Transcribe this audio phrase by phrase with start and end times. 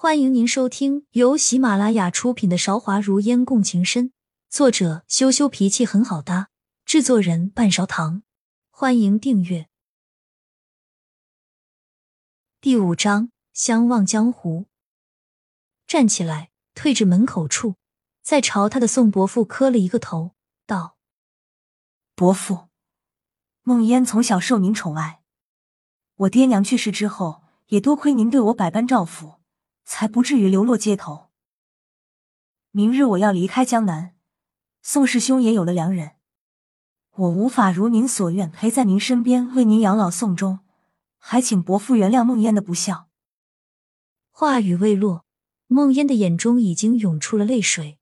[0.00, 4.10] 欢迎您收听由喜马拉雅出品的《韶华如烟共情深》，
[4.48, 6.50] 作者羞羞脾气很好搭，
[6.84, 8.22] 制作人半勺糖。
[8.70, 9.68] 欢迎订阅。
[12.60, 14.66] 第五章：相忘江湖。
[15.84, 17.74] 站起来，退至门口处，
[18.22, 20.96] 再朝他的宋伯父磕了一个头，道
[22.14, 22.68] ：“伯父，
[23.64, 25.22] 梦烟从小受您宠爱，
[26.14, 29.37] 我爹娘去世之后，也多亏您对我百般照拂。”
[29.90, 31.30] 才不至于流落街头。
[32.72, 34.14] 明日我要离开江南，
[34.82, 36.16] 宋师兄也有了良人，
[37.14, 40.60] 我无法如您所愿陪在您身边为您养老送终，
[41.16, 43.08] 还请伯父原谅梦烟的不孝。
[44.30, 45.24] 话语未落，
[45.66, 47.98] 梦烟的眼中已经涌出了泪水。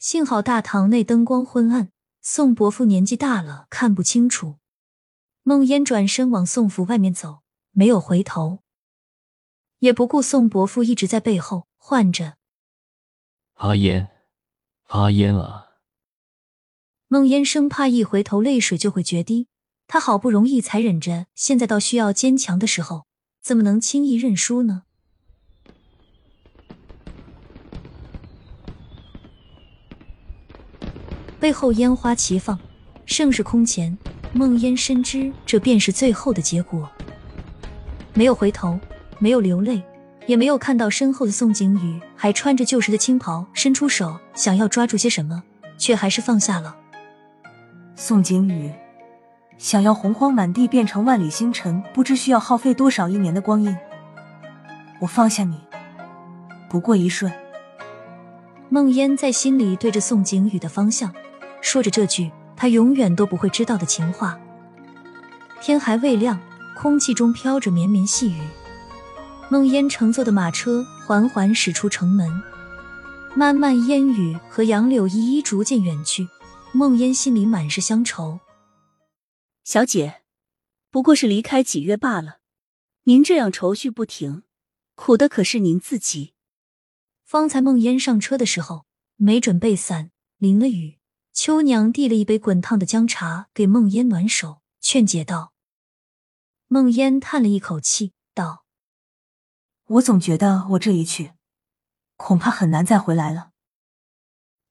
[0.00, 4.58] 幸好大堂内灯光昏暗，宋伯父年纪大了，看不清楚。
[5.44, 8.64] 梦烟转身往宋府外面走，没有回头。
[9.80, 12.34] 也不顾宋伯父一直在背后唤着
[13.54, 14.08] ：“阿烟，
[14.88, 15.64] 阿烟啊！”
[17.08, 19.46] 孟烟生怕一回头泪水就会决堤，
[19.86, 23.06] 他好不容易才忍着，现在到需要坚强的时候，
[23.40, 24.82] 怎么能轻易认输呢？
[31.38, 32.58] 背后烟花齐放，
[33.04, 33.96] 盛世空前，
[34.32, 36.90] 孟烟深知这便是最后的结果，
[38.14, 38.80] 没有回头。
[39.18, 39.82] 没有流泪，
[40.26, 45.42] 也没有看到身后的宋景宇还穿着旧时的青袍，伸出手想要抓住些什么，
[45.78, 46.76] 却还是放下了。
[47.94, 48.70] 宋景宇
[49.56, 53.74] 想要洪荒满地变成万里星辰，不知需要耗费多少一年的光阴。
[55.00, 55.58] 我放下你，
[56.68, 57.32] 不过一瞬。
[58.68, 61.14] 梦烟在心里对着宋景宇的方向
[61.60, 64.38] 说着这句他永远都不会知道的情话。
[65.60, 66.38] 天还未亮，
[66.76, 68.40] 空气中飘着绵绵细雨。
[69.48, 72.42] 梦烟乘坐的马车缓缓驶出城门，
[73.36, 76.28] 漫漫烟雨和杨柳依依逐渐远去。
[76.72, 78.40] 梦烟心里满是乡愁。
[79.62, 80.22] 小姐，
[80.90, 82.40] 不过是离开几月罢了，
[83.04, 84.42] 您这样愁绪不停，
[84.94, 86.34] 苦的可是您自己。
[87.24, 90.98] 方才梦烟上车的时候没准备伞，淋了雨。
[91.32, 95.52] 秋娘递了一杯滚烫的姜茶给梦烟暖手，劝解道。
[96.66, 98.65] 梦烟叹了一口气，道。
[99.88, 101.34] 我总觉得我这一去，
[102.16, 103.52] 恐怕很难再回来了。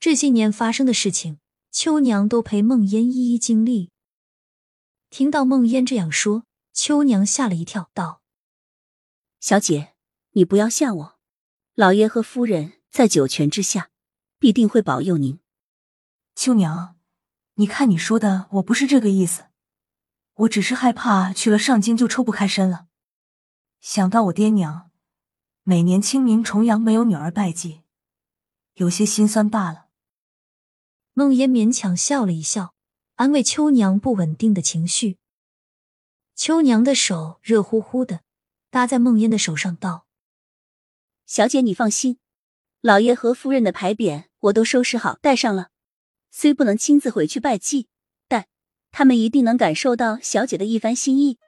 [0.00, 1.38] 这些年发生的事情，
[1.70, 3.90] 秋娘都陪梦烟一一经历。
[5.10, 8.22] 听到梦烟这样说，秋娘吓了一跳，道
[9.38, 9.92] ：“小姐，
[10.30, 11.18] 你不要吓我，
[11.74, 13.90] 老爷和夫人在九泉之下，
[14.38, 15.38] 必定会保佑您。”
[16.34, 16.96] 秋娘，
[17.56, 19.48] 你看你说的，我不是这个意思，
[20.32, 22.86] 我只是害怕去了上京就抽不开身了，
[23.82, 24.90] 想到我爹娘。
[25.64, 27.82] 每年清明重阳没有女儿拜祭，
[28.74, 29.86] 有些心酸罢了。
[31.12, 32.74] 梦烟勉强笑了一笑，
[33.14, 35.18] 安慰秋娘不稳定的情绪。
[36.34, 38.22] 秋娘的手热乎乎的，
[38.70, 40.08] 搭在梦烟的手上，道
[41.26, 42.18] ：“小姐，你放心，
[42.80, 45.68] 老爷和夫人的牌匾我都收拾好带上了。
[46.32, 47.86] 虽不能亲自回去拜祭，
[48.26, 48.48] 但
[48.90, 51.38] 他们一定能感受到小姐的一番心意。”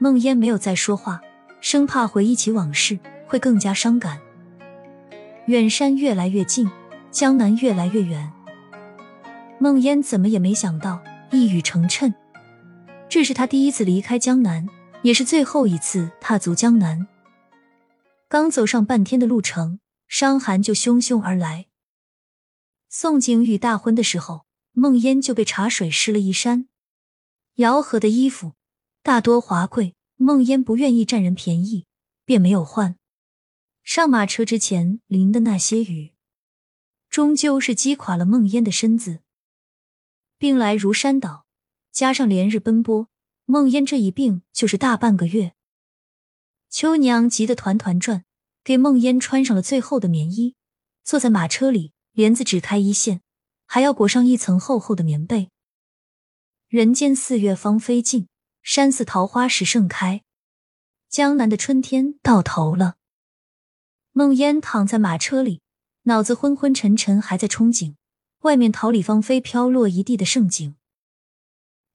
[0.00, 1.20] 梦烟没有再说话，
[1.60, 2.98] 生怕回忆起往事。
[3.26, 4.20] 会更加伤感。
[5.46, 6.70] 远山越来越近，
[7.10, 8.32] 江南越来越远。
[9.58, 12.12] 梦烟怎么也没想到，一语成谶。
[13.08, 14.66] 这是他第一次离开江南，
[15.02, 17.06] 也是最后一次踏足江南。
[18.28, 21.66] 刚走上半天的路程，伤寒就汹汹而来。
[22.88, 26.66] 宋景宇大婚的时候，梦烟就被茶水湿了一衫。
[27.56, 28.52] 姚和的衣服
[29.02, 31.86] 大多华贵，梦烟不愿意占人便宜，
[32.24, 32.96] 便没有换。
[33.86, 36.12] 上马车之前淋的那些雨，
[37.08, 39.20] 终究是击垮了梦烟的身子。
[40.38, 41.46] 病来如山倒，
[41.92, 43.08] 加上连日奔波，
[43.44, 45.54] 梦烟这一病就是大半个月。
[46.68, 48.24] 秋娘急得团团转，
[48.64, 50.56] 给梦烟穿上了最厚的棉衣，
[51.04, 53.20] 坐在马车里，帘子只开一线，
[53.66, 55.52] 还要裹上一层厚厚的棉被。
[56.66, 58.26] 人间四月芳菲尽，
[58.62, 60.24] 山寺桃花始盛开，
[61.08, 62.96] 江南的春天到头了。
[64.18, 65.60] 梦烟躺在马车里，
[66.04, 67.96] 脑子昏昏沉沉，还在憧憬
[68.40, 70.74] 外面桃李芳菲、飘落一地的盛景。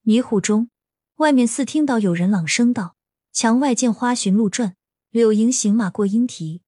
[0.04, 0.70] 迷糊中，
[1.16, 2.96] 外面似听到有人朗声道
[3.34, 4.76] ：“墙外见花寻路转，
[5.10, 6.62] 柳迎行马过莺啼。”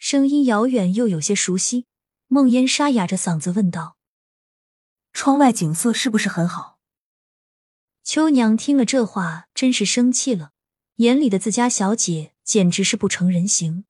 [0.00, 1.84] 声音遥远又有些熟悉。
[2.28, 3.98] 梦烟沙哑着嗓子问道
[5.12, 6.78] ：“窗外景色是不是很好？”
[8.02, 10.52] 秋娘听了这话，真是生气了，
[10.94, 13.84] 眼里的自家小姐简直是不成人形。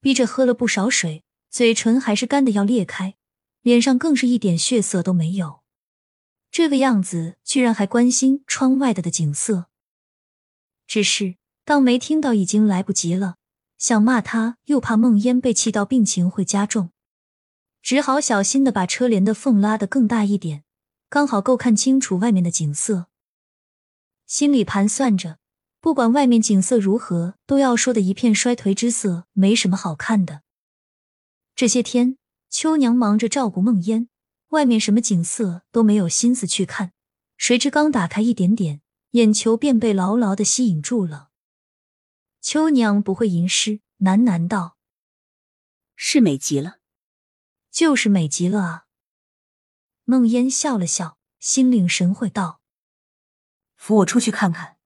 [0.00, 3.16] 逼着喝了不少水，嘴唇还是干的要裂开，
[3.62, 5.60] 脸上更是一点血色都没有。
[6.50, 9.66] 这个样子，居然还关心窗外的的景色。
[10.86, 13.36] 只是当没听到，已经来不及了。
[13.76, 16.90] 想骂他，又怕梦烟被气到病情会加重，
[17.80, 20.64] 只好小心的把车帘的缝拉得更大一点，
[21.08, 23.06] 刚好够看清楚外面的景色。
[24.26, 25.38] 心里盘算着，
[25.80, 30.42] 不管外面景色如何，都要说的一片衰颓之色，没什么好看的。
[31.54, 32.18] 这些天，
[32.50, 34.08] 秋娘忙着照顾梦烟，
[34.48, 36.92] 外面什么景色都没有心思去看，
[37.36, 38.80] 谁知刚打开一点点，
[39.12, 41.30] 眼球便被牢牢的吸引住了。
[42.40, 44.76] 秋娘不会吟诗，喃喃道
[45.94, 46.78] ：“是美极了，
[47.70, 48.86] 就是美极了啊。”
[50.04, 52.60] 梦烟笑了笑，心领神会道
[53.76, 54.76] ：“扶我出去看看。”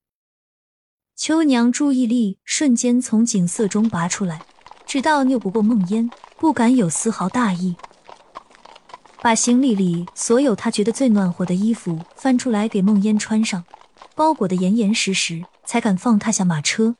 [1.14, 4.44] 秋娘注意力瞬间从景色中拔出来，
[4.86, 7.76] 直到拗不过梦烟，不敢有丝毫大意，
[9.20, 13.64] 把行李里所有她觉得最暖和的衣服翻出来给梦烟穿上，
[14.16, 16.96] 包裹的严严实实，才敢放她下马车。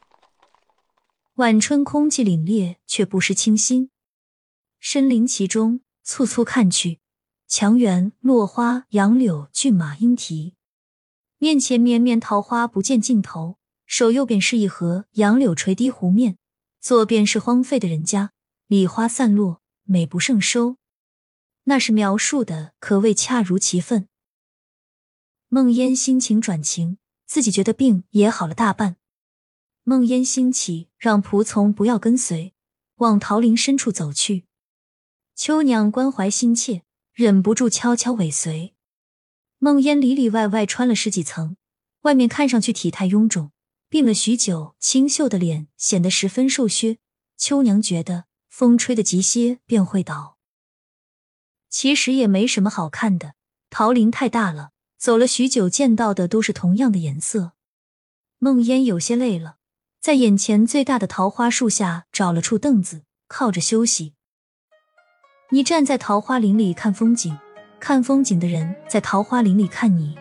[1.37, 3.91] 晚春空气凛冽，却不失清新。
[4.79, 7.01] 身临其中，簇簇看去，
[7.49, 10.55] 墙垣落花、杨柳、骏马、莺啼，
[11.39, 13.57] 面前绵绵桃花不见尽头。
[13.87, 16.37] 手右边是一河，杨柳垂堤湖面；
[16.81, 18.33] 左边是荒废的人家，
[18.67, 20.77] 梨花散落，美不胜收。
[21.65, 24.09] 那是描述的可谓恰如其分。
[25.49, 28.97] 梦烟心情转晴，自己觉得病也好了大半。
[29.85, 32.55] 梦烟兴起，让仆从不要跟随，
[32.97, 34.47] 往桃林深处走去。
[35.35, 36.83] 秋娘关怀心切，
[37.13, 38.75] 忍不住悄悄尾随。
[39.59, 41.57] 梦烟里里外外穿了十几层，
[42.03, 43.53] 外面看上去体态臃肿，
[43.93, 46.97] 病了许久，清秀的脸显得十分瘦削。
[47.37, 50.39] 秋娘觉得风吹得急些便会倒。
[51.69, 53.35] 其实也没什么好看的，
[53.69, 57.53] 桃林太大了，走了许久，见到的都是同样的颜色。
[58.39, 59.57] 梦烟有些累了。
[60.01, 64.15] 在眼前最大的桃花树下找了处凳子，靠着休息。
[65.51, 67.39] 你站在桃花林里看风景，
[67.79, 70.17] 看风景的人在桃花林里看你。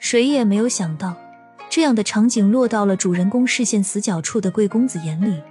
[0.00, 1.16] 谁也没有想到，
[1.76, 5.42] 这样的场景落到了主人公视线死角处的贵公子眼里。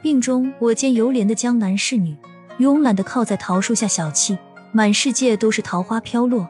[0.00, 2.16] 病中我见犹怜的江南侍女，
[2.60, 4.38] 慵懒的靠在桃树下小憩，
[4.70, 6.48] 满世界都是桃花飘落。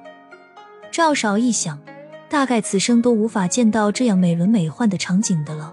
[0.91, 1.79] 赵少一想。
[2.29, 5.73] 大概此生都无法见到这样美轮美奂的场景的了。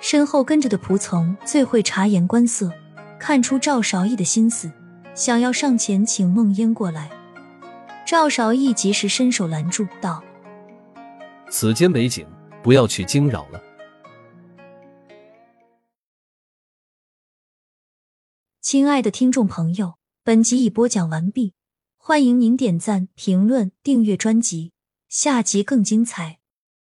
[0.00, 2.72] 身后跟着的仆从最会察言观色，
[3.20, 4.68] 看出赵少义的心思，
[5.14, 7.08] 想要上前请梦烟过来。
[8.04, 10.24] 赵少义及时伸手拦住，道
[11.50, 12.26] ：“此间美景，
[12.62, 13.62] 不要去惊扰了。”
[18.60, 21.54] 亲爱的听众朋友，本集已播讲完毕，
[21.96, 24.72] 欢迎您点赞、评论、订阅专辑。
[25.08, 26.40] 下集更精彩。